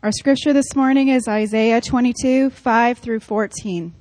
[0.00, 3.92] Our scripture this morning is Isaiah 22, 5 through 14.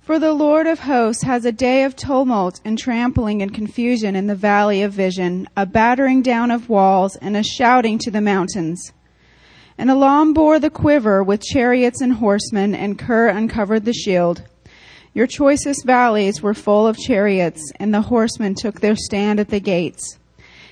[0.00, 4.26] For the Lord of hosts has a day of tumult and trampling and confusion in
[4.26, 8.92] the valley of vision, a battering down of walls and a shouting to the mountains.
[9.78, 14.42] And Elam bore the quiver with chariots and horsemen, and Kir uncovered the shield.
[15.14, 19.60] Your choicest valleys were full of chariots, and the horsemen took their stand at the
[19.60, 20.18] gates.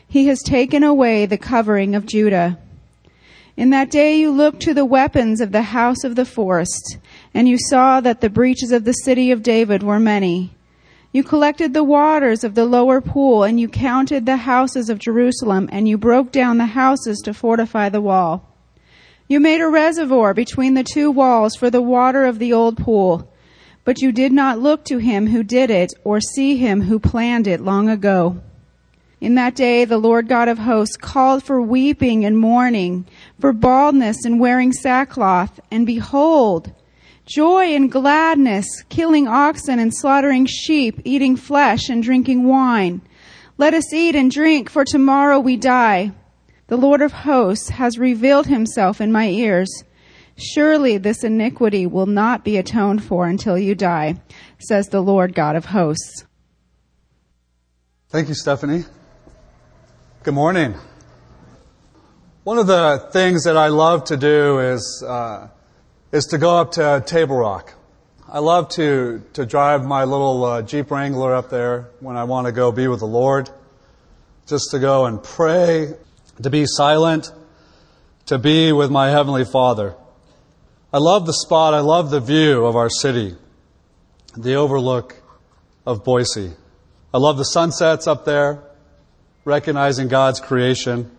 [0.09, 2.59] He has taken away the covering of Judah.
[3.57, 6.99] In that day you looked to the weapons of the house of the forest,
[7.33, 10.55] and you saw that the breaches of the city of David were many.
[11.11, 15.71] You collected the waters of the lower pool, and you counted the houses of Jerusalem,
[15.73, 18.47] and you broke down the houses to fortify the wall.
[19.27, 23.33] You made a reservoir between the two walls for the water of the old pool,
[23.85, 27.47] but you did not look to him who did it, or see him who planned
[27.47, 28.43] it long ago.
[29.21, 33.07] In that day, the Lord God of hosts called for weeping and mourning,
[33.41, 36.73] for baldness and wearing sackcloth, and behold,
[37.25, 43.01] joy and gladness, killing oxen and slaughtering sheep, eating flesh and drinking wine.
[43.57, 46.13] Let us eat and drink, for tomorrow we die.
[46.67, 49.83] The Lord of hosts has revealed himself in my ears.
[50.37, 54.21] Surely this iniquity will not be atoned for until you die,
[54.59, 56.27] says the Lord God of hosts.
[58.11, 58.85] Thank you, Stephanie.
[60.27, 60.75] Good morning.
[62.43, 65.47] One of the things that I love to do is uh,
[66.11, 67.73] is to go up to Table Rock.
[68.29, 72.49] I love to to drive my little uh, Jeep Wrangler up there when I want
[72.49, 73.49] to go be with the Lord,
[74.49, 75.95] just to go and pray,
[76.43, 77.31] to be silent,
[78.25, 79.95] to be with my heavenly Father.
[80.93, 81.73] I love the spot.
[81.73, 83.37] I love the view of our city,
[84.37, 85.23] the overlook
[85.87, 86.51] of Boise.
[87.15, 88.66] I love the sunsets up there
[89.47, 91.11] recognizing God's creation.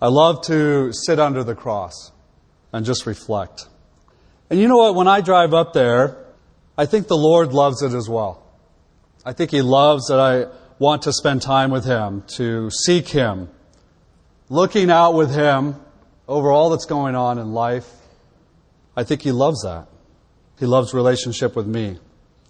[0.00, 2.10] I love to sit under the cross
[2.72, 3.68] and just reflect.
[4.50, 4.94] And you know what?
[4.94, 6.16] When I drive up there,
[6.78, 8.42] I think the Lord loves it as well.
[9.24, 10.46] I think He loves that I
[10.78, 13.50] want to spend time with Him, to seek Him,
[14.48, 15.76] looking out with Him
[16.26, 17.88] over all that's going on in life.
[18.96, 19.88] I think He loves that.
[20.58, 21.98] He loves relationship with me.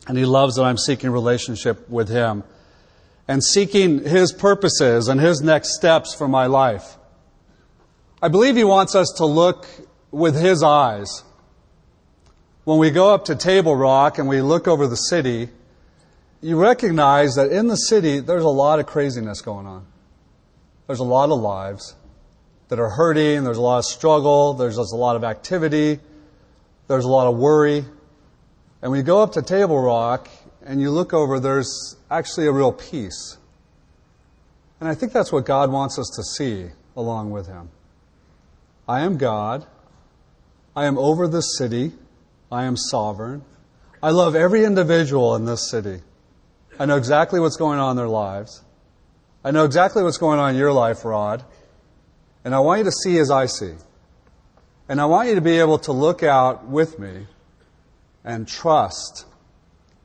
[0.07, 2.45] And He loves that I'm seeking relationship with Him
[3.33, 6.99] and seeking His purposes and His next steps for my life.
[8.21, 9.67] I believe He wants us to look
[10.11, 11.25] with His eyes.
[12.65, 15.49] When we go up to Table Rock and we look over the city,
[16.43, 19.87] you recognize that in the city there's a lot of craziness going on.
[20.87, 21.95] There's a lot of lives
[22.69, 26.01] that are hurting, there's a lot of struggle, there's just a lot of activity,
[26.87, 27.87] there's a lot of worry.
[28.83, 30.29] And you go up to Table Rock
[30.63, 33.39] and you look over, there's actually a real peace.
[34.81, 37.71] And I think that's what God wants us to see along with Him.
[38.89, 39.67] I am God.
[40.77, 41.93] I am over this city.
[42.51, 43.45] I am sovereign.
[44.03, 46.03] I love every individual in this city.
[46.79, 48.63] I know exactly what's going on in their lives.
[49.45, 51.45] I know exactly what's going on in your life, Rod.
[52.45, 53.75] And I want you to see as I see.
[54.89, 57.27] And I want you to be able to look out with me
[58.25, 59.25] and trust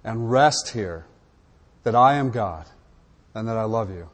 [0.03, 1.05] and rest here
[1.87, 2.65] that I am God
[3.33, 4.09] and that I love you.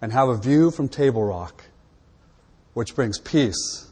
[0.00, 1.62] And have a view from Table Rock,
[2.72, 3.90] which brings peace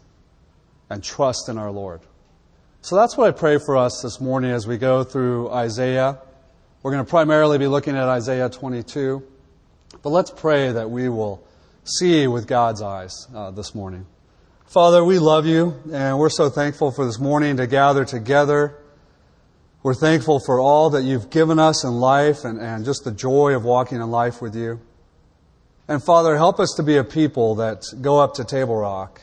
[0.89, 2.01] and trust in our Lord.
[2.81, 6.19] So that's what I pray for us this morning as we go through Isaiah.
[6.83, 9.23] We're going to primarily be looking at Isaiah 22.
[10.03, 11.47] But let's pray that we will
[11.85, 14.07] see with God's eyes uh, this morning.
[14.65, 18.79] Father, we love you, and we're so thankful for this morning to gather together
[19.85, 23.55] we're thankful for all that you've given us in life and, and just the joy
[23.55, 24.81] of walking in life with you.
[25.87, 29.21] And Father, help us to be a people that go up to Table Rock,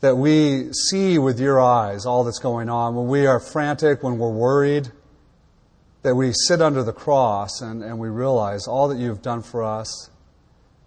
[0.00, 2.94] that we see with your eyes all that's going on.
[2.94, 4.92] When we are frantic, when we're worried,
[6.02, 9.64] that we sit under the cross and, and we realize all that you've done for
[9.64, 10.10] us.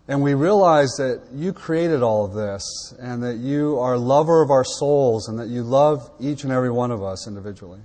[0.08, 4.51] And we realize that you created all of this and that you are lover of
[4.51, 7.80] our souls and that you love each and every one of us individually.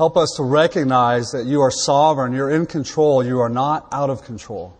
[0.00, 4.08] Help us to recognize that you are sovereign, you're in control, you are not out
[4.08, 4.74] of control.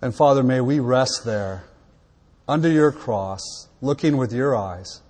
[0.00, 1.64] And Father, may we rest there
[2.46, 3.40] under your cross,
[3.80, 5.00] looking with your eyes.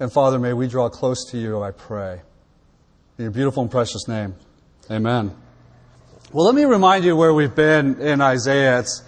[0.00, 2.20] And Father, may we draw close to you, I pray.
[3.16, 4.34] In your beautiful and precious name.
[4.90, 5.32] Amen.
[6.32, 8.80] Well, let me remind you where we've been in Isaiah.
[8.80, 9.04] It's,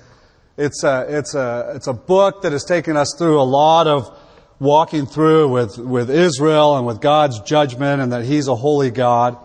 [0.56, 4.16] it's, a, it's, a, it's a book that has taken us through a lot of
[4.60, 9.36] walking through with, with Israel and with God's judgment and that He's a holy God.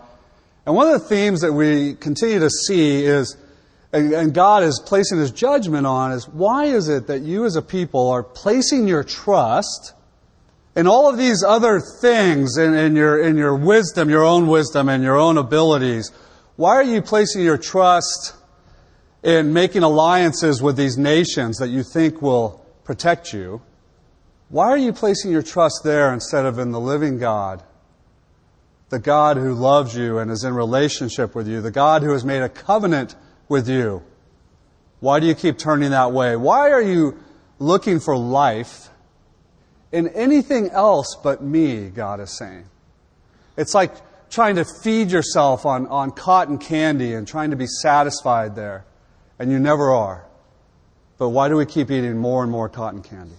[0.66, 3.36] And one of the themes that we continue to see is,
[3.92, 7.56] and, and God is placing his judgment on is why is it that you as
[7.56, 9.94] a people are placing your trust
[10.74, 14.90] in all of these other things, in, in, your, in your wisdom, your own wisdom,
[14.90, 16.12] and your own abilities?
[16.56, 18.34] Why are you placing your trust
[19.22, 23.62] in making alliances with these nations that you think will protect you?
[24.48, 27.62] Why are you placing your trust there instead of in the living God?
[28.90, 32.24] The God who loves you and is in relationship with you, the God who has
[32.24, 33.16] made a covenant
[33.48, 34.02] with you.
[35.00, 36.36] Why do you keep turning that way?
[36.36, 37.18] Why are you
[37.58, 38.88] looking for life
[39.90, 42.66] in anything else but me, God is saying?
[43.56, 43.92] It's like
[44.30, 48.84] trying to feed yourself on, on cotton candy and trying to be satisfied there,
[49.38, 50.24] and you never are.
[51.18, 53.34] But why do we keep eating more and more cotton candy?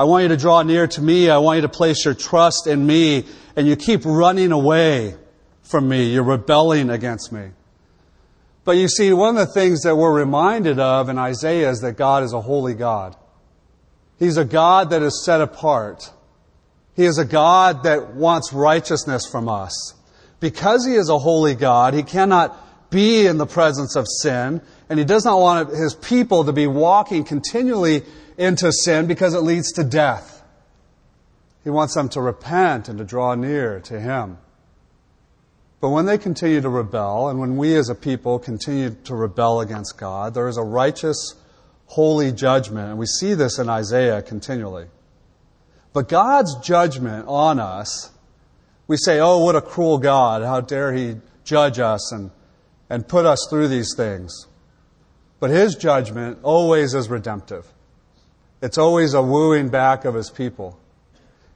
[0.00, 1.28] I want you to draw near to me.
[1.28, 5.14] I want you to place your trust in me, and you keep running away
[5.62, 6.10] from me.
[6.10, 7.50] You're rebelling against me.
[8.64, 11.98] But you see, one of the things that we're reminded of in Isaiah is that
[11.98, 13.14] God is a holy God.
[14.18, 16.10] He's a God that is set apart.
[16.96, 19.92] He is a God that wants righteousness from us.
[20.40, 24.98] Because He is a holy God, He cannot be in the presence of sin, and
[24.98, 28.02] He does not want His people to be walking continually
[28.38, 30.42] into sin because it leads to death.
[31.64, 34.38] He wants them to repent and to draw near to Him.
[35.80, 39.60] But when they continue to rebel, and when we as a people continue to rebel
[39.60, 41.34] against God, there is a righteous,
[41.86, 42.90] holy judgment.
[42.90, 44.86] And we see this in Isaiah continually.
[45.92, 48.10] But God's judgment on us,
[48.86, 50.42] we say, oh, what a cruel God.
[50.42, 52.30] How dare he judge us and,
[52.88, 54.46] and put us through these things.
[55.40, 57.66] But his judgment always is redemptive.
[58.62, 60.78] It's always a wooing back of his people.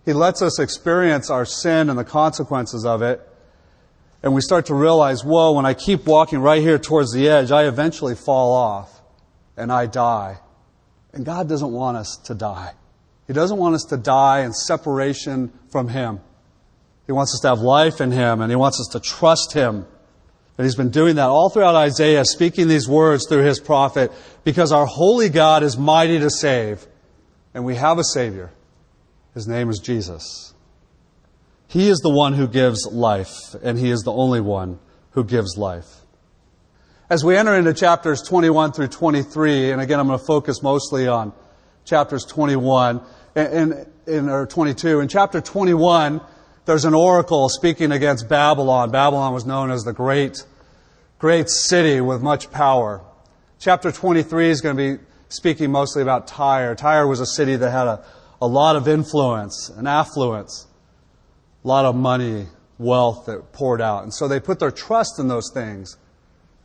[0.05, 3.21] He lets us experience our sin and the consequences of it
[4.25, 7.51] and we start to realize, whoa, when I keep walking right here towards the edge,
[7.51, 9.03] I eventually fall off
[9.55, 10.39] and I die.
[11.13, 12.73] And God doesn't want us to die.
[13.27, 16.21] He doesn't want us to die in separation from Him.
[17.05, 19.85] He wants us to have life in Him and He wants us to trust Him.
[20.57, 24.11] And He's been doing that all throughout Isaiah, speaking these words through His prophet,
[24.43, 26.87] because our holy God is mighty to save.
[27.55, 28.51] And we have a Savior.
[29.33, 30.55] His name is Jesus.
[31.69, 34.79] He is the one who gives life, and He is the only one
[35.13, 36.03] who gives life.
[37.09, 41.07] As we enter into chapters 21 through 23, and again, I'm going to focus mostly
[41.07, 41.33] on
[41.85, 43.01] chapters 21
[43.35, 45.01] and, and, or 22.
[45.01, 46.21] In chapter 21,
[46.65, 48.91] there's an oracle speaking against Babylon.
[48.91, 50.45] Babylon was known as the great,
[51.19, 53.03] great city with much power.
[53.59, 55.05] Chapter 23 is going to be
[55.35, 56.75] speaking mostly about Tyre.
[56.75, 58.05] Tyre was a city that had a,
[58.41, 60.67] a lot of influence and affluence
[61.65, 62.47] a lot of money,
[62.79, 64.03] wealth that poured out.
[64.03, 65.97] And so they put their trust in those things.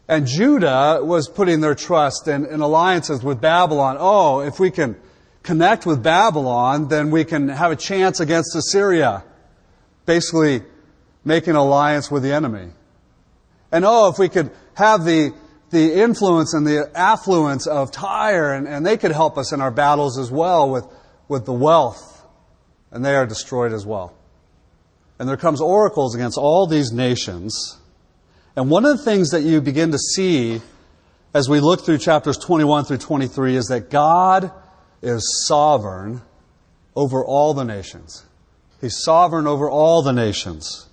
[0.07, 3.95] And Judah was putting their trust in, in alliances with Babylon.
[4.00, 4.98] Oh, if we can
[5.44, 9.24] connect with Babylon, then we can have a chance against Assyria.
[10.06, 10.63] Basically,
[11.24, 12.69] make an alliance with the enemy.
[13.72, 15.33] And oh, if we could have the,
[15.71, 19.71] the influence and the affluence of Tyre, and, and they could help us in our
[19.71, 20.86] battles as well with,
[21.27, 22.25] with the wealth.
[22.92, 24.13] And they are destroyed as well.
[25.19, 27.77] And there comes oracles against all these nations.
[28.56, 30.62] And one of the things that you begin to see
[31.33, 34.51] as we look through chapters 21 through 23 is that God
[35.01, 36.22] is sovereign
[36.96, 38.25] over all the nations.
[38.82, 40.88] He's sovereign over all the nations.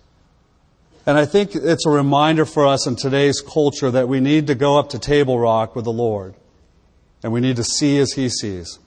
[1.06, 4.56] And I think it's a reminder for us in today's culture that we need to
[4.56, 6.34] go up to Table Rock with the Lord.
[7.22, 8.80] And we need to see as He sees.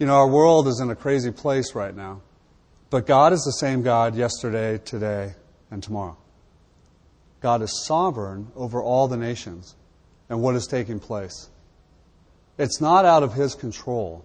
[0.00, 2.22] You know, our world is in a crazy place right now.
[2.90, 5.34] But God is the same God yesterday, today,
[5.70, 6.16] and tomorrow.
[7.40, 9.76] God is sovereign over all the nations
[10.28, 11.50] and what is taking place.
[12.58, 14.24] It's not out of His control.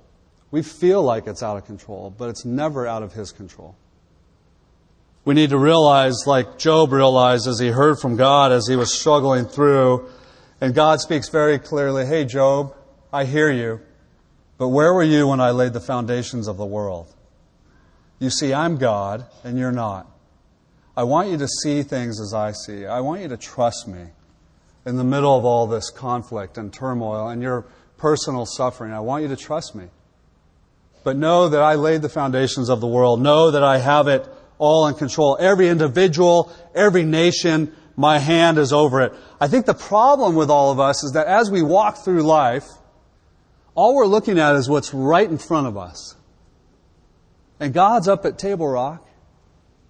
[0.50, 3.76] We feel like it's out of control, but it's never out of His control.
[5.26, 8.98] We need to realize, like Job realized as he heard from God as he was
[8.98, 10.10] struggling through,
[10.62, 12.76] and God speaks very clearly Hey, Job,
[13.12, 13.82] I hear you,
[14.58, 17.14] but where were you when I laid the foundations of the world?
[18.20, 20.08] You see, I'm God and you're not.
[20.96, 22.86] I want you to see things as I see.
[22.86, 24.08] I want you to trust me
[24.86, 27.66] in the middle of all this conflict and turmoil and your
[27.98, 28.92] personal suffering.
[28.92, 29.86] I want you to trust me.
[31.04, 33.22] But know that I laid the foundations of the world.
[33.22, 34.28] Know that I have it
[34.60, 35.36] all in control.
[35.40, 39.14] Every individual, every nation, my hand is over it.
[39.42, 42.68] I think the problem with all of us is that as we walk through life,
[43.74, 46.16] all we're looking at is what's right in front of us.
[47.60, 49.06] And God's up at Table Rock.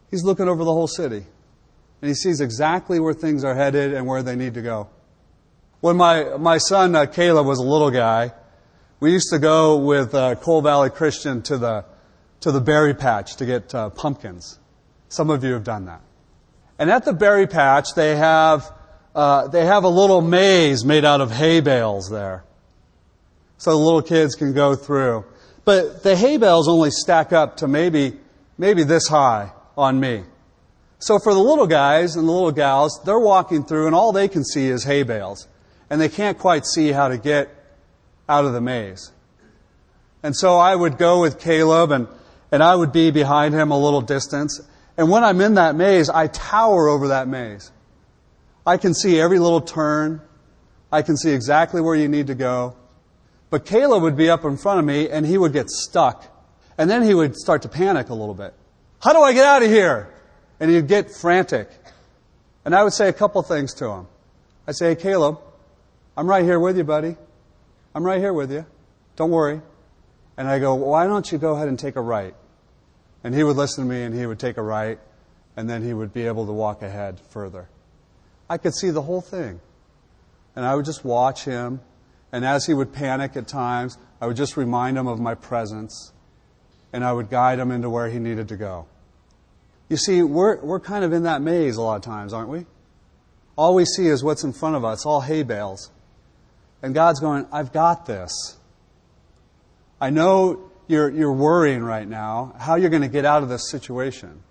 [0.10, 1.26] He's looking over the whole city.
[2.02, 4.90] And he sees exactly where things are headed and where they need to go.
[5.82, 8.34] When my, my son uh, Caleb was a little guy,
[9.00, 11.86] we used to go with uh, Cole Valley Christian to the,
[12.42, 14.60] to the berry patch to get uh, pumpkins.
[15.10, 16.02] Some of you have done that.
[16.78, 18.72] And at the berry patch, they have,
[19.14, 22.46] uh, they have a little maze made out of hay bales there.
[23.58, 25.26] So the little kids can go through.
[25.66, 28.18] But the hay bales only stack up to maybe,
[28.58, 30.24] maybe this high on me.
[31.00, 34.28] So for the little guys and the little gals, they're walking through and all they
[34.28, 35.48] can see is hay bales.
[35.90, 37.50] And they can't quite see how to get
[38.28, 39.12] out of the maze.
[40.24, 42.08] And so I would go with Caleb and,
[42.52, 44.62] and I would be behind him a little distance.
[44.98, 47.72] And when I'm in that maze, I tower over that maze.
[48.66, 50.22] I can see every little turn.
[50.92, 52.76] I can see exactly where you need to go.
[53.50, 56.26] But Caleb would be up in front of me and he would get stuck.
[56.78, 58.54] And then he would start to panic a little bit.
[59.02, 60.14] How do I get out of here?
[60.60, 61.70] And he'd get frantic.
[62.66, 64.08] And I would say a couple things to him.
[64.68, 65.40] I'd say, hey, Caleb,
[66.16, 67.16] I'm right here with you, buddy.
[67.96, 68.66] I'm right here with you.
[69.16, 69.62] Don't worry.
[70.40, 72.34] And I go, why don't you go ahead and take a right?
[73.26, 74.98] And he would listen to me and he would take a right
[75.58, 77.68] and then he would be able to walk ahead further.
[78.50, 79.60] I could see the whole thing.
[80.56, 81.82] And I would just watch him
[82.32, 86.14] and as he would panic at times, I would just remind him of my presence
[86.94, 88.86] and I would guide him into where he needed to go.
[89.90, 92.66] You see, we're, we're kind of in that maze a lot of times, aren't we?
[93.58, 95.92] All we see is what's in front of us, all hay bales.
[96.82, 98.56] And God's going, I've got this.
[100.02, 103.70] I know you're, you're worrying right now how you're going to get out of this
[103.70, 104.42] situation,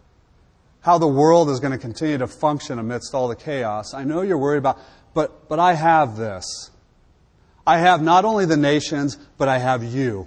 [0.81, 3.95] how the world is going to continue to function amidst all the chaos.
[3.95, 4.79] I know you're worried about,
[5.15, 6.71] but, but I have this.
[7.67, 10.27] I have not only the nations, but I have you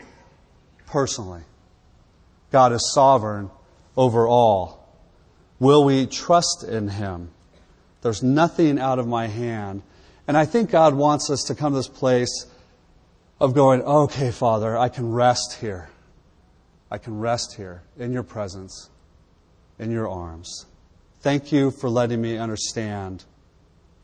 [0.86, 1.42] personally.
[2.52, 3.50] God is sovereign
[3.96, 4.82] over all.
[5.60, 7.32] Will we trust in Him?
[8.02, 9.84] There's nothing out of my hand.
[10.28, 12.46] And I think God wants us to come to this place
[13.42, 15.90] of going, okay, Father, I can rest here.
[16.92, 18.92] I can rest here in your presence,
[19.80, 20.68] in your arms.
[21.22, 23.26] Thank you for letting me understand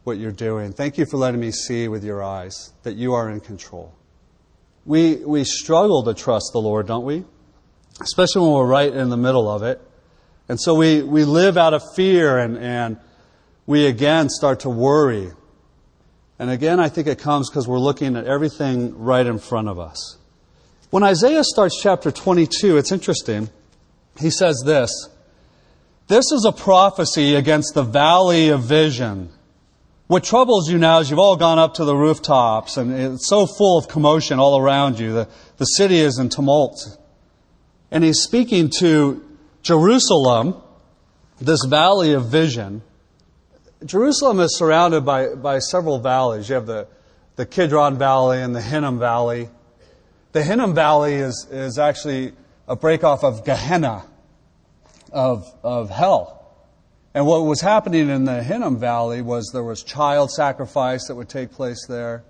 [0.06, 0.74] what you're doing.
[0.74, 3.94] Thank you for letting me see with your eyes that you are in control.
[4.86, 7.24] We, we struggle to trust the Lord, don't we?
[8.02, 9.80] Especially when we're right in the middle of it.
[10.50, 12.98] And so we, we live out of fear and, and
[13.68, 15.32] we again start to worry.
[16.40, 19.80] And again, I think it comes because we're looking at everything right in front of
[19.80, 20.18] us.
[20.90, 23.50] When Isaiah starts chapter 22, it's interesting.
[24.20, 24.92] He says this
[26.08, 29.30] This is a prophecy against the valley of vision
[30.08, 33.46] what troubles you now is you've all gone up to the rooftops and it's so
[33.46, 35.12] full of commotion all around you.
[35.12, 35.28] The,
[35.58, 36.98] the city is in tumult.
[37.92, 39.22] And he's speaking to
[39.64, 40.56] Jerusalem,
[41.42, 42.84] this valley of vision.
[43.86, 46.50] Jerusalem is surrounded by, by several valleys.
[46.50, 46.88] You have the,
[47.36, 49.50] the Kidron Valley and the Hinnom Valley.
[50.32, 52.34] The Hinnom Valley is, is actually
[52.68, 54.04] a breakoff of Gehenna,
[55.12, 56.34] of, of hell.
[57.14, 61.30] And what was happening in the Hinnom Valley was there was child sacrifice that would
[61.30, 62.24] take place there.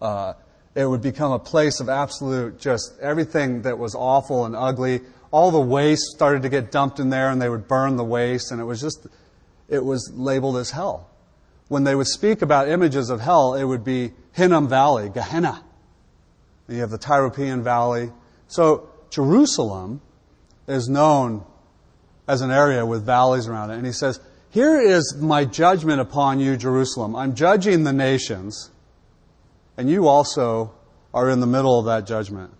[0.00, 0.34] Uh,
[0.74, 5.00] it would become a place of absolute just everything that was awful and ugly.
[5.30, 8.52] All the waste started to get dumped in there, and they would burn the waste,
[8.52, 9.06] and it was just,
[9.72, 11.08] it was labeled as hell.
[11.68, 15.64] When they would speak about images of hell, it would be Hinnom Valley, Gehenna.
[16.68, 18.12] And you have the Tyropoeon Valley.
[18.48, 20.02] So Jerusalem
[20.68, 21.44] is known
[22.28, 23.76] as an area with valleys around it.
[23.76, 27.16] And he says, Here is my judgment upon you, Jerusalem.
[27.16, 28.70] I'm judging the nations,
[29.78, 30.74] and you also
[31.14, 32.52] are in the middle of that judgment.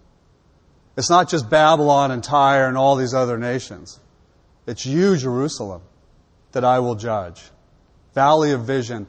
[0.97, 4.01] It's not just Babylon and Tyre and all these other nations.
[4.67, 5.83] It's you, Jerusalem,
[6.53, 7.43] that I will judge.
[8.15, 9.07] Valley of vision.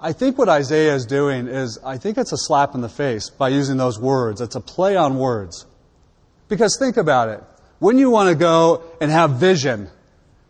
[0.00, 3.30] I think what Isaiah is doing is, I think it's a slap in the face
[3.30, 4.40] by using those words.
[4.40, 5.66] It's a play on words.
[6.48, 7.42] Because think about it.
[7.78, 9.88] When you want to go and have vision,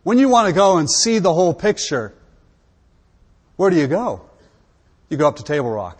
[0.03, 2.13] when you want to go and see the whole picture,
[3.55, 4.21] where do you go?
[5.09, 5.99] You go up to Table Rock.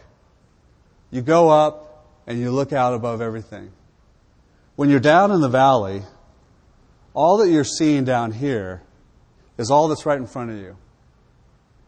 [1.12, 3.72] You go up and you look out above everything.
[4.76, 6.04] When you're down in the valley,
[7.14, 8.84] all that you're seeing down here
[9.58, 10.78] is all that's right in front of you.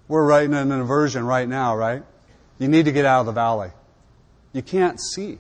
[0.08, 2.04] We're right in an inversion right now, right?
[2.58, 3.70] You need to get out of the valley.
[4.54, 5.38] You can't see.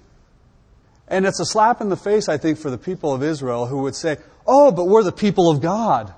[1.08, 3.80] And it's a slap in the face, I think, for the people of Israel who
[3.80, 6.14] would say, Oh, but we're the people of God.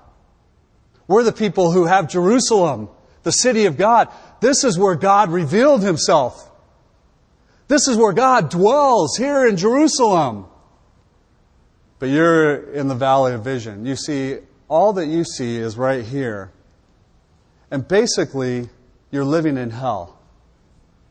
[1.06, 2.88] We're the people who have Jerusalem,
[3.22, 4.08] the city of God.
[4.40, 6.50] This is where God revealed himself.
[7.68, 10.46] This is where God dwells, here in Jerusalem.
[11.98, 13.86] But you're in the valley of vision.
[13.86, 14.38] You see,
[14.72, 16.50] all that you see is right here.
[17.70, 18.70] And basically,
[19.10, 20.18] you're living in hell.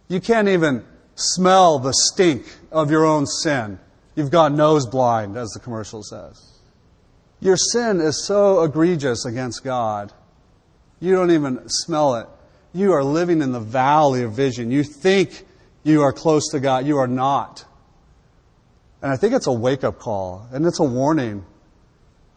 [0.08, 3.78] You can't even smell the stink of your own sin.
[4.16, 6.44] You've got nose blind, as the commercial says.
[7.40, 10.12] Your sin is so egregious against God,
[11.00, 12.28] you don't even smell it.
[12.74, 14.72] You are living in the valley of vision.
[14.72, 15.46] You think
[15.84, 16.88] you are close to God.
[16.88, 17.66] You are not.
[19.04, 21.44] And I think it's a wake up call, and it's a warning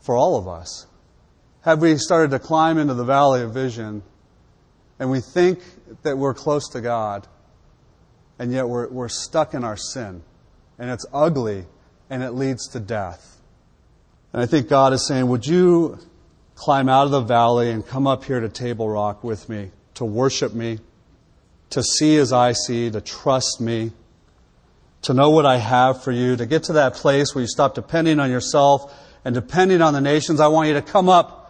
[0.01, 0.87] for all of us.
[1.65, 4.03] Have we started to climb into the valley of vision,
[4.99, 5.61] and we think
[6.03, 7.27] that we're close to God,
[8.39, 10.23] and yet we're, we're stuck in our sin,
[10.79, 11.65] and it's ugly,
[12.11, 13.41] and it leads to death?
[14.35, 15.99] And I think God is saying, Would you
[16.55, 20.05] climb out of the valley and come up here to Table Rock with me, to
[20.05, 20.81] worship me,
[21.71, 23.93] to see as I see, to trust me?
[25.05, 27.75] to know what I have for you, to get to that place where you stop
[27.75, 28.91] depending on yourself
[29.23, 30.41] and depending on the nations.
[30.41, 31.44] I want you to come up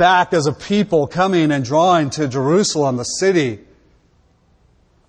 [0.00, 3.58] back as a people coming and drawing to Jerusalem, the city.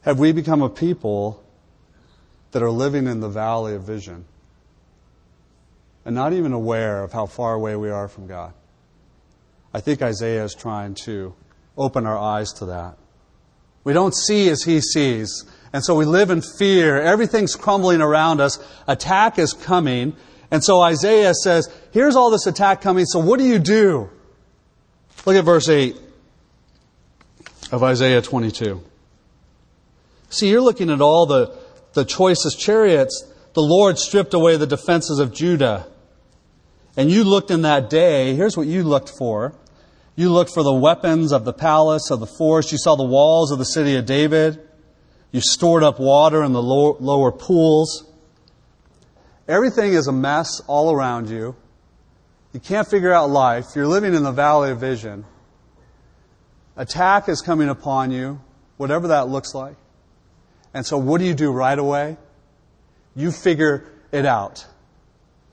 [0.01, 1.41] Have we become a people
[2.51, 4.25] that are living in the valley of vision
[6.03, 8.51] and not even aware of how far away we are from God?
[9.73, 11.33] I think Isaiah is trying to
[11.77, 12.97] open our eyes to that.
[13.85, 15.45] We don't see as he sees.
[15.71, 16.99] And so we live in fear.
[16.99, 18.59] Everything's crumbling around us.
[18.89, 20.17] Attack is coming.
[20.51, 24.09] And so Isaiah says, here's all this attack coming, so what do you do?
[25.25, 25.97] Look at verse 8
[27.71, 28.83] of Isaiah 22.
[30.29, 31.55] See, you're looking at all the,
[31.93, 33.31] the choicest chariots.
[33.53, 35.87] The Lord stripped away the defenses of Judah.
[36.97, 39.53] And you looked in that day, here's what you looked for.
[40.15, 42.71] You looked for the weapons of the palace, of the forest.
[42.71, 44.59] You saw the walls of the city of David.
[45.31, 48.05] You stored up water in the lower, lower pools.
[49.47, 51.55] Everything is a mess all around you.
[52.53, 53.67] You can't figure out life.
[53.75, 55.25] You're living in the valley of vision.
[56.75, 58.41] Attack is coming upon you,
[58.77, 59.75] whatever that looks like.
[60.73, 62.17] And so, what do you do right away?
[63.15, 64.65] You figure it out.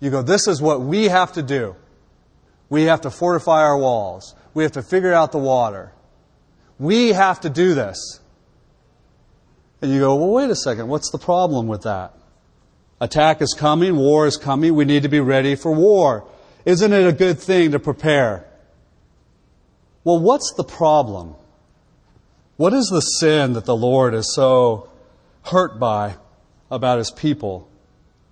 [0.00, 1.74] You go, this is what we have to do.
[2.68, 4.34] We have to fortify our walls.
[4.54, 5.92] We have to figure out the water.
[6.78, 8.20] We have to do this.
[9.80, 12.14] And you go, well, wait a second, what's the problem with that?
[13.00, 16.26] Attack is coming, war is coming, we need to be ready for war.
[16.68, 18.46] Isn't it a good thing to prepare?
[20.04, 21.34] Well, what's the problem?
[22.58, 24.90] What is the sin that the Lord is so
[25.44, 26.16] hurt by
[26.70, 27.70] about his people?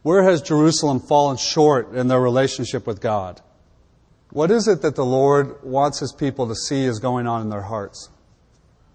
[0.03, 3.41] Where has Jerusalem fallen short in their relationship with God?
[4.33, 7.49] What is it that the Lord wants his people to see is going on in
[7.49, 8.11] their hearts?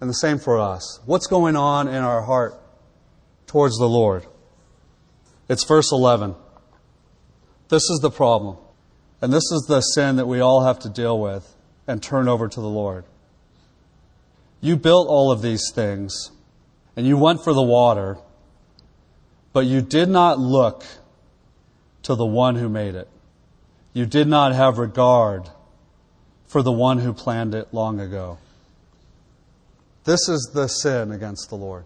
[0.00, 1.00] And the same for us.
[1.04, 2.54] What's going on in our heart
[3.48, 4.24] towards the Lord?
[5.48, 6.36] It's verse 11.
[7.70, 8.58] This is the problem.
[9.22, 11.54] And this is the sin that we all have to deal with
[11.86, 13.04] and turn over to the Lord.
[14.60, 16.32] You built all of these things,
[16.96, 18.18] and you went for the water,
[19.52, 20.84] but you did not look
[22.02, 23.08] to the one who made it.
[23.92, 25.48] You did not have regard
[26.46, 28.38] for the one who planned it long ago.
[30.04, 31.84] This is the sin against the Lord.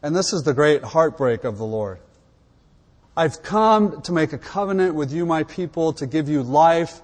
[0.00, 1.98] And this is the great heartbreak of the Lord.
[3.16, 7.00] I've come to make a covenant with you, my people, to give you life,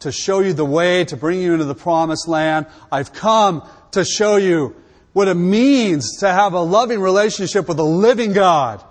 [0.00, 2.66] to show you the way, to bring you into the promised land.
[2.92, 4.76] I've come to show you
[5.14, 8.84] what it means to have a loving relationship with a living God.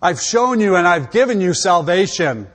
[0.00, 2.48] I've shown you and I've given you salvation.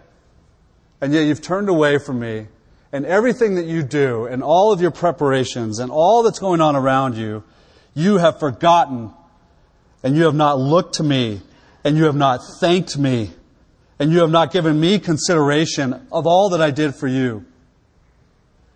[1.00, 2.48] And yet you've turned away from me
[2.92, 6.76] and everything that you do and all of your preparations and all that's going on
[6.76, 7.44] around you,
[7.94, 9.12] you have forgotten
[10.02, 11.42] and you have not looked to me
[11.88, 13.32] and you have not thanked me
[13.98, 17.46] and you have not given me consideration of all that I did for you.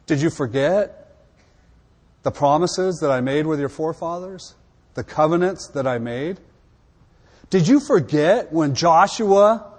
[0.06, 1.14] Did you forget
[2.24, 4.56] the promises that I made with your forefathers?
[4.94, 6.40] The covenants that I made?
[7.50, 9.70] Did you forget when Joshua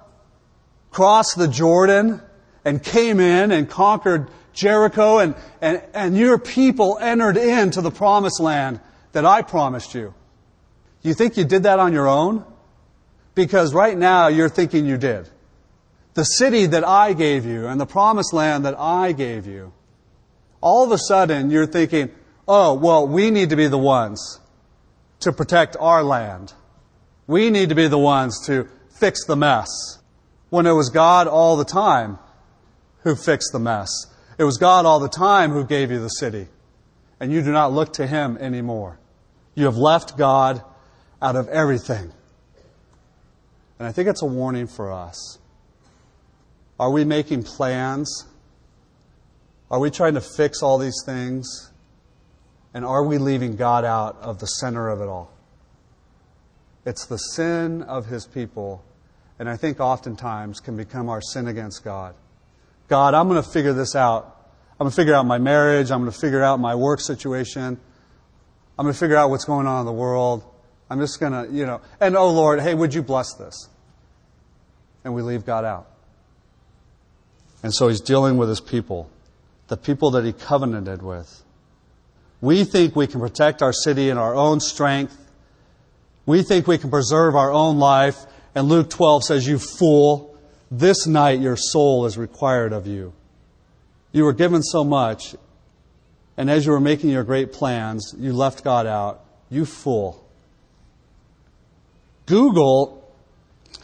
[0.90, 2.20] crossed the Jordan
[2.66, 8.40] and came in and conquered Jericho, and, and, and your people entered into the promised
[8.40, 8.78] land
[9.12, 10.12] that I promised you.
[11.00, 12.44] You think you did that on your own?
[13.34, 15.28] Because right now you're thinking you did.
[16.14, 19.72] The city that I gave you and the promised land that I gave you.
[20.60, 22.10] All of a sudden you're thinking,
[22.46, 24.40] oh, well, we need to be the ones
[25.20, 26.52] to protect our land.
[27.26, 29.68] We need to be the ones to fix the mess.
[30.50, 32.18] When it was God all the time
[33.02, 33.88] who fixed the mess.
[34.38, 36.48] It was God all the time who gave you the city.
[37.20, 38.98] And you do not look to Him anymore.
[39.54, 40.62] You have left God
[41.20, 42.12] out of everything.
[43.82, 45.40] And I think it's a warning for us.
[46.78, 48.26] Are we making plans?
[49.72, 51.72] Are we trying to fix all these things?
[52.72, 55.32] And are we leaving God out of the center of it all?
[56.86, 58.84] It's the sin of his people,
[59.40, 62.14] and I think oftentimes can become our sin against God.
[62.86, 64.46] God, I'm going to figure this out.
[64.78, 65.90] I'm going to figure out my marriage.
[65.90, 67.80] I'm going to figure out my work situation.
[68.78, 70.44] I'm going to figure out what's going on in the world.
[70.88, 73.70] I'm just going to, you know, and oh Lord, hey, would you bless this?
[75.04, 75.88] And we leave God out.
[77.62, 79.08] And so he's dealing with his people,
[79.68, 81.42] the people that he covenanted with.
[82.40, 85.16] We think we can protect our city in our own strength.
[86.26, 88.16] We think we can preserve our own life.
[88.54, 90.36] And Luke 12 says, You fool,
[90.70, 93.12] this night your soul is required of you.
[94.10, 95.34] You were given so much,
[96.36, 99.24] and as you were making your great plans, you left God out.
[99.48, 100.22] You fool.
[102.26, 103.01] Google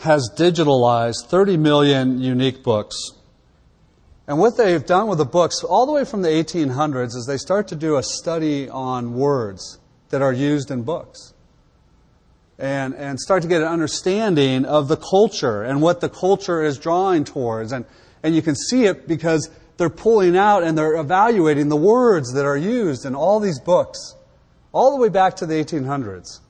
[0.01, 2.97] has digitalized 30 million unique books.
[4.29, 7.39] And what they've done with the books, all the way from the 1800s, is they
[7.39, 9.79] start to do a study on words
[10.11, 11.33] that are used in books.
[12.59, 16.77] And, and start to get an understanding of the culture and what the culture is
[16.77, 17.73] drawing towards.
[17.73, 17.85] And,
[18.23, 22.45] and you can see it because they're pulling out and they're evaluating the words that
[22.45, 24.17] are used in all these books,
[24.73, 26.41] all the way back to the 1800s.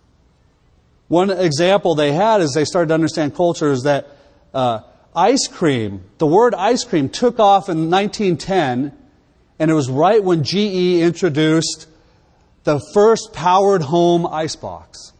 [1.08, 4.08] One example they had is they started to understand culture is that
[4.52, 4.80] uh,
[5.16, 8.96] ice cream, the word ice cream took off in 1910,
[9.58, 11.86] and it was right when GE introduced
[12.64, 15.12] the first powered home icebox.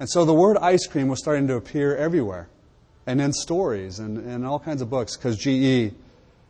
[0.00, 2.48] And so the word ice cream was starting to appear everywhere
[3.06, 5.94] and in stories and, and all kinds of books because GE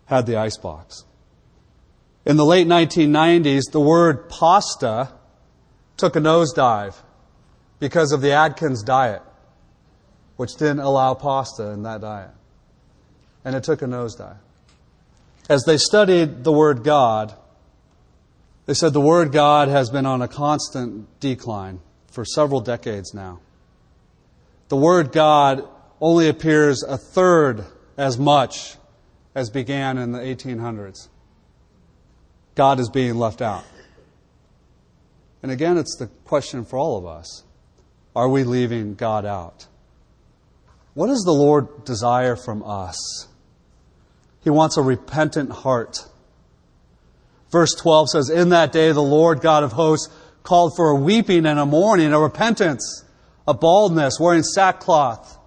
[0.06, 1.04] had the icebox.
[2.24, 5.12] In the late 1990s, the word pasta
[5.96, 6.94] took a nosedive
[7.82, 9.22] because of the Atkins diet,
[10.36, 12.30] which didn't allow pasta in that diet
[13.44, 14.36] and it took a nosedive.
[15.48, 17.34] As they studied the Word God,
[18.66, 23.40] they said the Word God has been on a constant decline for several decades now.
[24.68, 25.66] The Word God
[26.00, 27.64] only appears a third
[27.96, 28.76] as much
[29.34, 31.08] as began in the 1800s.
[32.54, 33.64] God is being left out.
[35.42, 37.42] And again, it's the question for all of us
[38.14, 39.66] Are we leaving God out?
[40.94, 43.28] What does the Lord desire from us?
[44.40, 45.98] He wants a repentant heart.
[47.50, 51.46] Verse 12 says, In that day the Lord God of hosts called for a weeping
[51.46, 53.04] and a mourning, a repentance,
[53.46, 55.38] a baldness, wearing sackcloth,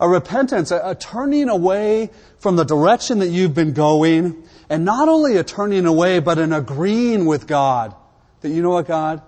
[0.00, 5.08] a repentance, a, a turning away from the direction that you've been going, and not
[5.08, 7.94] only a turning away, but an agreeing with God
[8.40, 9.22] that you know what, God?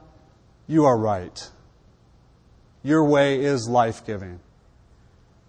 [0.67, 1.51] You are right.
[2.83, 4.41] Your way is life giving.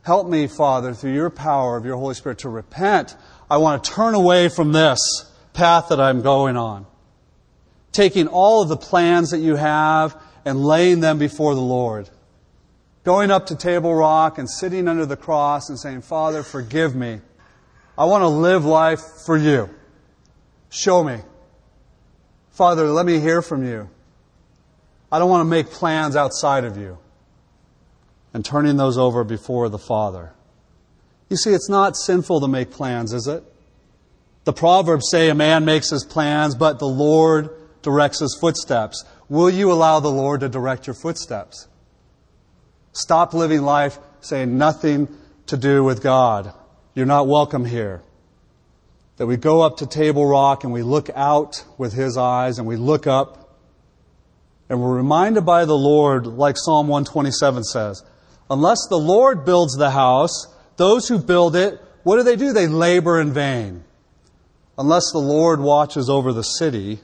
[0.03, 3.15] Help me, Father, through your power of your Holy Spirit to repent
[3.53, 4.99] I want to turn away from this
[5.53, 6.87] path that I'm going on.
[7.91, 12.09] Taking all of the plans that you have and laying them before the Lord.
[13.03, 17.21] Going up to Table Rock and sitting under the cross and saying, Father, forgive me.
[17.95, 19.69] I want to live life for you.
[20.71, 21.19] Show me.
[22.53, 23.87] Father, let me hear from you.
[25.11, 26.97] I don't want to make plans outside of you.
[28.33, 30.33] And turning those over before the Father.
[31.29, 33.43] You see, it's not sinful to make plans, is it?
[34.45, 37.49] The Proverbs say a man makes his plans, but the Lord
[37.81, 39.05] directs his footsteps.
[39.29, 41.67] Will you allow the Lord to direct your footsteps?
[42.91, 45.07] Stop living life saying nothing
[45.47, 46.53] to do with God.
[46.93, 48.01] You're not welcome here.
[49.17, 52.67] That we go up to Table Rock and we look out with His eyes and
[52.67, 53.43] we look up
[54.69, 58.03] and we're reminded by the Lord, like Psalm 127 says,
[58.49, 62.53] unless the Lord builds the house, those who build it, what do they do?
[62.53, 63.83] They labor in vain.
[64.77, 66.99] Unless the Lord watches over the city,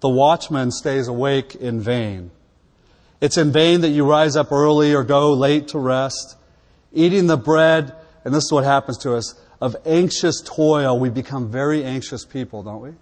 [0.00, 2.30] the watchman stays awake in vain.
[3.20, 6.36] It's in vain that you rise up early or go late to rest.
[6.92, 11.50] Eating the bread, and this is what happens to us, of anxious toil, we become
[11.50, 12.92] very anxious people, don't we?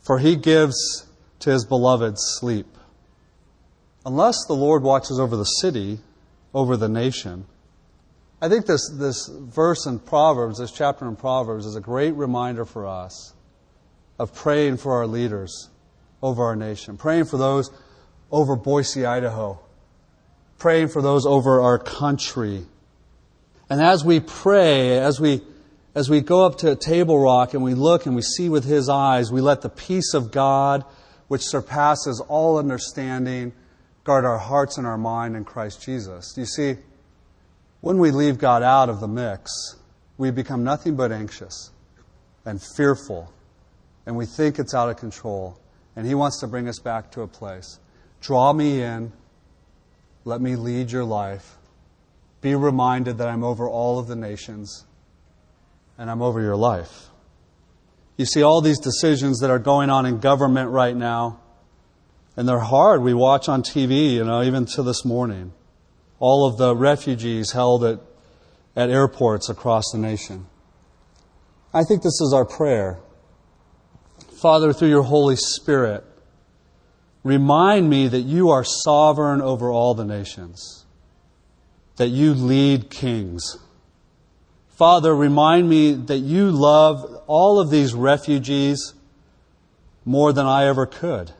[0.00, 1.06] For he gives
[1.40, 2.66] to his beloved sleep.
[4.04, 6.00] Unless the Lord watches over the city,
[6.54, 7.46] over the nation,
[8.42, 12.64] I think this, this verse in Proverbs, this chapter in Proverbs, is a great reminder
[12.64, 13.34] for us
[14.18, 15.68] of praying for our leaders
[16.22, 17.70] over our nation, praying for those
[18.30, 19.58] over Boise, Idaho,
[20.58, 22.64] praying for those over our country.
[23.68, 25.42] And as we pray, as we,
[25.94, 28.88] as we go up to Table Rock and we look and we see with His
[28.88, 30.84] eyes, we let the peace of God,
[31.28, 33.52] which surpasses all understanding,
[34.04, 36.34] guard our hearts and our mind in Christ Jesus.
[36.36, 36.76] You see?
[37.80, 39.76] When we leave God out of the mix,
[40.18, 41.70] we become nothing but anxious
[42.44, 43.32] and fearful,
[44.06, 45.58] and we think it's out of control.
[45.96, 47.78] And He wants to bring us back to a place.
[48.20, 49.12] Draw me in,
[50.24, 51.56] Let me lead your life.
[52.42, 54.86] Be reminded that I'm over all of the nations
[55.98, 57.08] and I'm over your life.
[58.16, 61.40] You see all these decisions that are going on in government right now,
[62.40, 63.02] and they're hard.
[63.02, 65.52] We watch on TV, you know, even to this morning.
[66.18, 68.00] All of the refugees held at,
[68.74, 70.46] at airports across the nation.
[71.74, 72.98] I think this is our prayer.
[74.40, 76.02] Father, through your Holy Spirit,
[77.24, 80.86] remind me that you are sovereign over all the nations,
[81.96, 83.58] that you lead kings.
[84.70, 88.94] Father, remind me that you love all of these refugees
[90.06, 91.34] more than I ever could.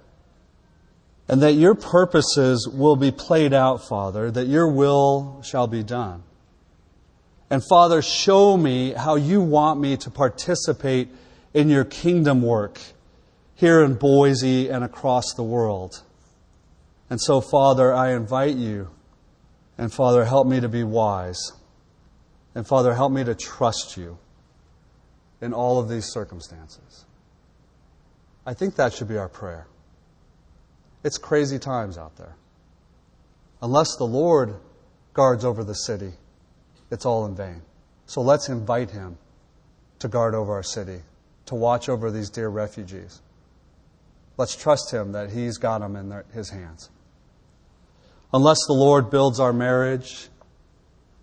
[1.31, 6.25] And that your purposes will be played out, Father, that your will shall be done.
[7.49, 11.09] And Father, show me how you want me to participate
[11.55, 12.81] in your kingdom work
[13.55, 16.03] here in Boise and across the world.
[17.09, 18.91] And so, Father, I invite you,
[19.79, 21.53] and Father, help me to be wise.
[22.57, 24.19] And Father, help me to trust you
[25.41, 27.05] in all of these circumstances.
[28.45, 29.69] I think that should be our prayer.
[31.03, 32.35] It's crazy times out there.
[33.63, 34.57] Unless the Lord
[35.13, 36.13] guards over the city,
[36.91, 37.63] it's all in vain.
[38.07, 39.19] So let's invite him
[40.01, 41.01] to guard over our city,
[41.47, 43.21] to watch over these dear refugees.
[44.37, 46.91] Let's trust him that he's got them in their, his hands.
[48.33, 50.29] Unless the Lord builds our marriage,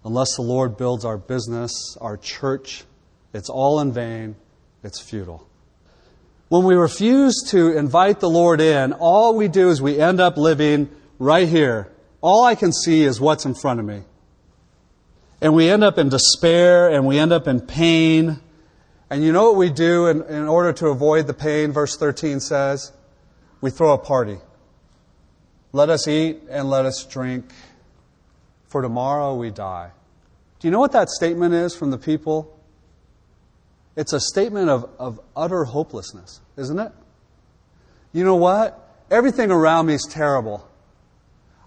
[0.05, 2.83] unless the Lord builds our business, our church,
[3.33, 4.35] it's all in vain,
[4.83, 5.47] it's futile.
[6.49, 10.38] When we refuse to invite the Lord in, all we do is we end up
[10.38, 11.91] living right here.
[12.21, 14.03] All I can see is what's in front of me.
[15.41, 18.39] And we end up in despair and we end up in pain.
[19.10, 22.39] And you know what we do in, in order to avoid the pain, verse 13
[22.39, 22.93] says?
[23.60, 24.38] We throw a party.
[25.73, 27.51] Let us eat and let us drink,
[28.67, 29.91] for tomorrow we die.
[30.60, 32.57] Do you know what that statement is from the people?
[33.97, 36.91] It's a statement of, of utter hopelessness, isn't it?
[38.13, 38.79] You know what?
[39.10, 40.69] Everything around me is terrible.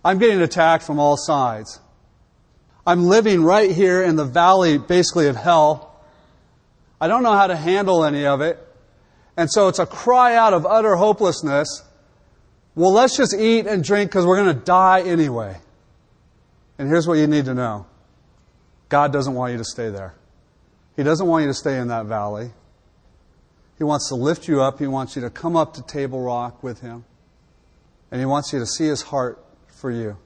[0.05, 1.81] I'm getting attacked from all sides.
[2.87, 6.01] I'm living right here in the valley, basically, of hell.
[7.01, 8.65] I don't know how to handle any of it.
[9.37, 11.83] And so it's a cry out of utter hopelessness.
[12.77, 15.57] Well, let's just eat and drink because we're going to die anyway.
[16.79, 17.87] And here's what you need to know
[18.89, 20.15] God doesn't want you to stay there.
[21.01, 22.51] He doesn't want you to stay in that valley.
[23.79, 24.79] He wants to lift you up.
[24.79, 27.07] He wants you to come up to Table Rock with Him.
[28.11, 30.19] And He wants you to see His heart for you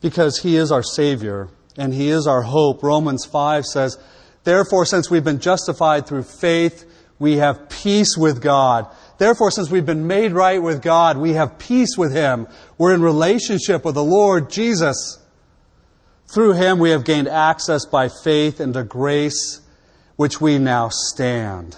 [0.00, 2.82] because he is our Savior and he is our hope.
[2.82, 3.96] Romans 5 says,
[4.42, 6.84] Therefore, since we've been justified through faith,
[7.20, 8.88] we have peace with God.
[9.18, 12.48] Therefore, since we've been made right with God, we have peace with Him.
[12.76, 15.23] We're in relationship with the Lord Jesus.
[16.26, 19.60] Through Him, we have gained access by faith into grace,
[20.16, 21.76] which we now stand.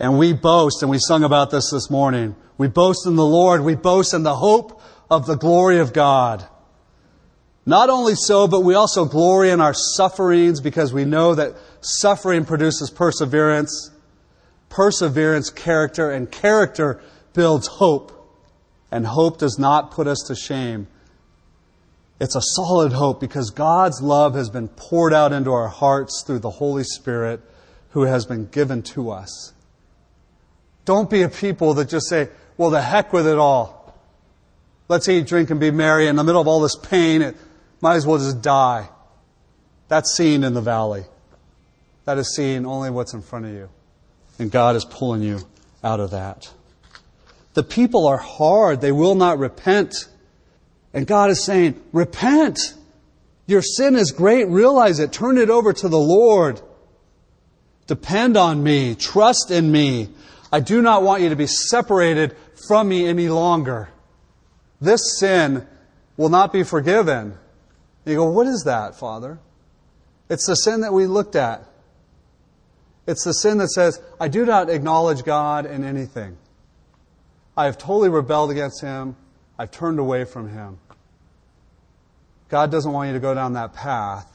[0.00, 2.36] And we boast, and we sung about this this morning.
[2.58, 3.62] We boast in the Lord.
[3.62, 6.46] We boast in the hope of the glory of God.
[7.66, 12.44] Not only so, but we also glory in our sufferings because we know that suffering
[12.44, 13.90] produces perseverance,
[14.68, 17.00] perseverance, character, and character
[17.32, 18.10] builds hope.
[18.90, 20.86] And hope does not put us to shame.
[22.20, 26.38] It's a solid hope because God's love has been poured out into our hearts through
[26.40, 27.40] the Holy Spirit
[27.90, 29.52] who has been given to us.
[30.84, 33.98] Don't be a people that just say, well, the heck with it all.
[34.88, 36.06] Let's eat, drink, and be merry.
[36.06, 37.36] In the middle of all this pain, it
[37.80, 38.88] might as well just die.
[39.88, 41.04] That's seen in the valley.
[42.04, 43.70] That is seeing only what's in front of you.
[44.38, 45.40] And God is pulling you
[45.82, 46.52] out of that.
[47.54, 48.80] The people are hard.
[48.80, 49.94] They will not repent.
[50.94, 52.58] And God is saying, repent.
[53.46, 54.48] Your sin is great.
[54.48, 55.12] Realize it.
[55.12, 56.60] Turn it over to the Lord.
[57.86, 58.94] Depend on me.
[58.94, 60.08] Trust in me.
[60.52, 62.36] I do not want you to be separated
[62.68, 63.90] from me any longer.
[64.80, 65.66] This sin
[66.16, 67.36] will not be forgiven.
[68.04, 69.40] You go, what is that, Father?
[70.28, 71.64] It's the sin that we looked at.
[73.06, 76.38] It's the sin that says, I do not acknowledge God in anything.
[77.56, 79.16] I have totally rebelled against Him.
[79.58, 80.78] I've turned away from Him.
[82.48, 84.30] God doesn't want you to go down that path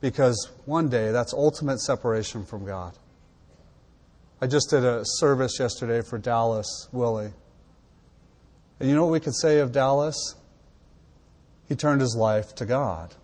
[0.00, 2.96] because one day that's ultimate separation from God.
[4.40, 7.32] I just did a service yesterday for Dallas Willie.
[8.80, 10.34] And you know what we could say of Dallas?
[11.68, 13.14] he turned his life to God.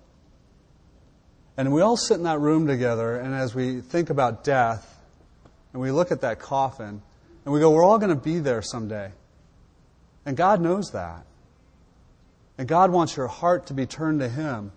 [1.56, 4.98] And we all sit in that room together, and as we think about death,
[5.72, 7.02] and we look at that coffin,
[7.44, 9.10] and we go, we're all going to be there someday.
[10.24, 11.24] And God knows that.
[12.60, 14.72] And God wants your heart to be turned to Him.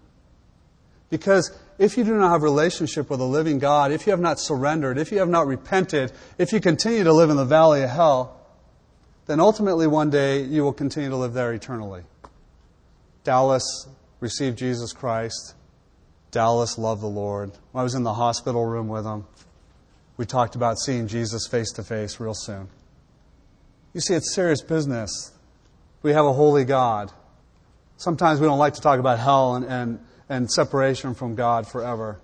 [1.09, 4.21] Because if you do not have a relationship with a living God, if you have
[4.21, 7.83] not surrendered, if you have not repented, if you continue to live in the valley
[7.83, 8.39] of hell,
[9.25, 12.03] then ultimately one day you will continue to live there eternally.
[13.25, 13.89] Dallas
[14.21, 15.53] received Jesus Christ.
[16.31, 17.51] Dallas loved the Lord.
[17.75, 19.25] I was in the hospital room with him,
[20.15, 22.69] we talked about seeing Jesus face to face real soon.
[23.93, 25.33] You see, it's serious business.
[26.01, 27.11] We have a holy God.
[27.97, 32.19] Sometimes we don't like to talk about hell and, and and separation from God forever.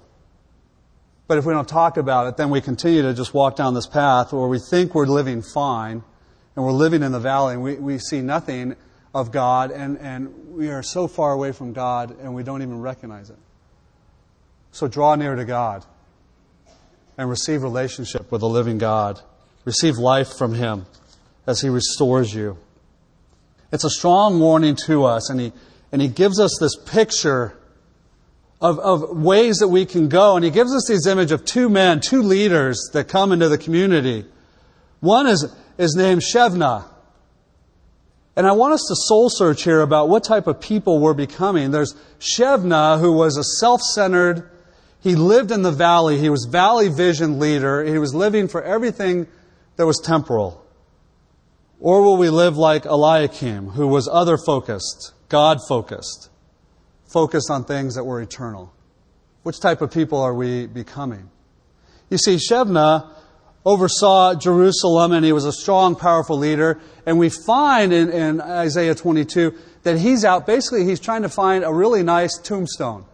[1.27, 3.85] But if we don't talk about it, then we continue to just walk down this
[3.85, 6.03] path where we think we're living fine
[6.55, 8.75] and we're living in the valley and we, we see nothing
[9.13, 12.81] of God and, and we are so far away from God and we don't even
[12.81, 13.37] recognize it.
[14.71, 15.85] So draw near to God
[17.17, 19.21] and receive relationship with the living God.
[19.65, 20.87] Receive life from Him
[21.45, 22.57] as He restores you.
[23.71, 25.53] It's a strong warning to us and He,
[25.91, 27.55] and he gives us this picture
[28.61, 30.35] of, of ways that we can go.
[30.35, 33.57] And he gives us this image of two men, two leaders that come into the
[33.57, 34.25] community.
[34.99, 36.85] One is, is named Shevna.
[38.35, 41.71] And I want us to soul search here about what type of people we're becoming.
[41.71, 44.49] There's Shevna, who was a self centered,
[45.01, 46.17] he lived in the valley.
[46.19, 47.83] He was valley vision leader.
[47.83, 49.27] He was living for everything
[49.77, 50.65] that was temporal.
[51.79, 56.29] Or will we live like Eliakim, who was other focused, God focused?
[57.09, 58.71] focused on things that were eternal.
[59.43, 61.29] Which type of people are we becoming?
[62.09, 63.09] You see, Shebna
[63.65, 66.79] oversaw Jerusalem and he was a strong, powerful leader.
[67.05, 71.63] And we find in, in Isaiah 22 that he's out, basically, he's trying to find
[71.63, 73.05] a really nice tombstone.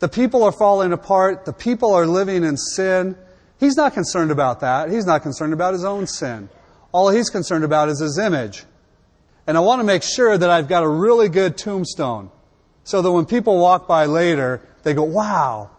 [0.00, 1.44] The people are falling apart.
[1.44, 3.16] The people are living in sin.
[3.58, 4.90] He's not concerned about that.
[4.90, 6.48] He's not concerned about his own sin.
[6.94, 8.62] All he's concerned about is his image.
[9.48, 12.30] And I want to make sure that I've got a really good tombstone.
[12.84, 15.70] So that when people walk by later, they go, wow,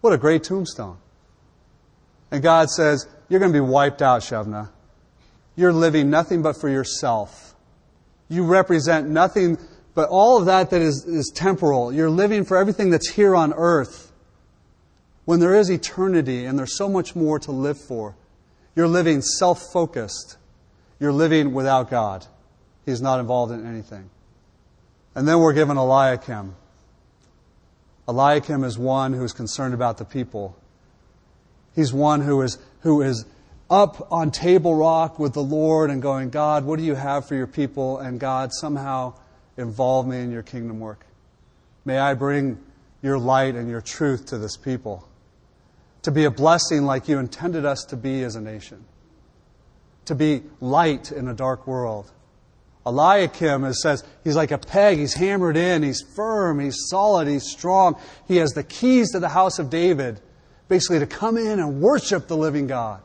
[0.00, 0.96] what a great tombstone.
[2.30, 4.70] And God says, You're going to be wiped out, Shevna.
[5.54, 7.54] You're living nothing but for yourself.
[8.28, 9.58] You represent nothing
[9.94, 11.92] but all of that that is, is temporal.
[11.92, 14.12] You're living for everything that's here on earth.
[15.26, 18.16] When there is eternity and there's so much more to live for,
[18.76, 20.36] you're living self focused.
[21.00, 22.26] You're living without God.
[22.84, 24.08] He's not involved in anything.
[25.14, 26.54] And then we're given Eliakim.
[28.06, 30.56] Eliakim is one who is concerned about the people.
[31.74, 33.24] He's one who is, who is
[33.68, 37.34] up on Table Rock with the Lord and going, God, what do you have for
[37.34, 37.98] your people?
[37.98, 39.14] And God, somehow
[39.56, 41.04] involve me in your kingdom work.
[41.84, 42.58] May I bring
[43.02, 45.08] your light and your truth to this people.
[46.06, 48.84] To be a blessing like you intended us to be as a nation.
[50.04, 52.12] To be light in a dark world.
[52.86, 54.98] Eliakim, it says, he's like a peg.
[54.98, 55.82] He's hammered in.
[55.82, 56.60] He's firm.
[56.60, 57.26] He's solid.
[57.26, 57.98] He's strong.
[58.28, 60.20] He has the keys to the house of David,
[60.68, 63.02] basically to come in and worship the living God.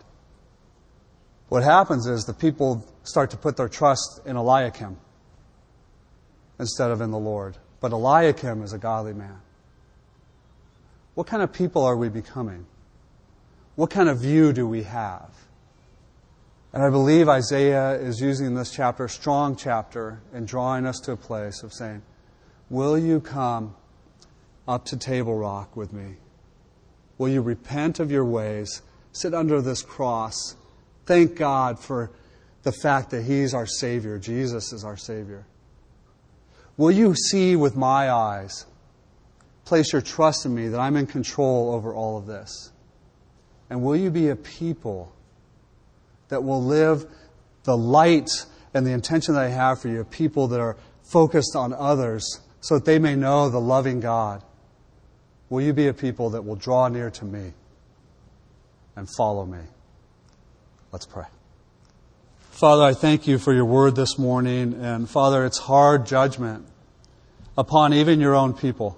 [1.50, 4.96] What happens is the people start to put their trust in Eliakim
[6.60, 7.58] instead of in the Lord.
[7.80, 9.42] But Eliakim is a godly man.
[11.16, 12.68] What kind of people are we becoming?
[13.82, 15.32] What kind of view do we have?
[16.72, 21.14] And I believe Isaiah is using this chapter, a strong chapter, and drawing us to
[21.14, 22.04] a place of saying,
[22.70, 23.74] Will you come
[24.68, 26.18] up to Table Rock with me?
[27.18, 28.84] Will you repent of your ways?
[29.14, 30.56] Sit under this cross.
[31.08, 32.12] Thank God for
[32.62, 34.20] the fact that He's our Savior.
[34.20, 35.48] Jesus is our Savior.
[36.78, 38.68] Will you see with my eyes?
[39.66, 42.72] Place your trust in me that I'm in control over all of this.
[43.72, 45.12] And will you be a people?
[46.32, 47.06] that will live
[47.66, 48.30] the light
[48.74, 52.76] and the intention that I have for you, people that are focused on others so
[52.76, 54.42] that they may know the loving God.
[55.50, 57.52] Will you be a people that will draw near to me
[58.96, 59.60] and follow me?
[60.94, 61.26] Let's pray.
[62.52, 64.74] Father, I thank you for your word this morning.
[64.74, 66.66] And Father, it's hard judgment
[67.58, 68.98] upon even your own people.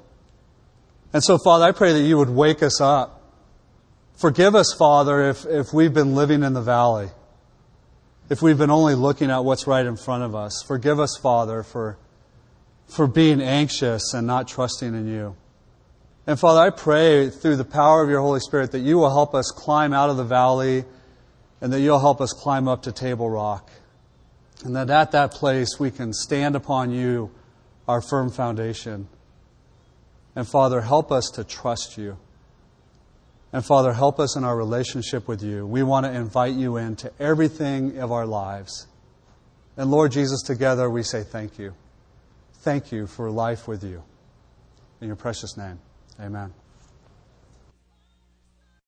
[1.13, 3.22] And so, Father, I pray that you would wake us up.
[4.23, 7.09] Forgive us, Father, if, if we've been living in the valley
[8.29, 10.63] if we've been only looking at what's right in front of us.
[10.65, 11.97] Forgive us, Father, for,
[12.87, 15.35] for being anxious and not trusting in you.
[16.25, 19.35] And Father, I pray through the power of your Holy Spirit that you will help
[19.35, 20.85] us climb out of the valley
[21.59, 23.69] and that you'll help us climb up to Table Rock.
[24.63, 27.29] And that at that place we can stand upon you,
[27.87, 29.09] our firm foundation.
[30.33, 32.17] And Father, help us to trust you.
[33.53, 35.65] And Father, help us in our relationship with you.
[35.65, 38.87] We want to invite you into everything of our lives.
[39.77, 41.73] And Lord Jesus, together we say thank you.
[42.61, 44.01] thank you for life with you.
[45.01, 45.79] In your precious name,
[46.19, 46.62] amen.